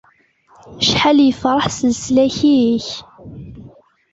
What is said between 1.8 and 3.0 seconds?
leslak-ik!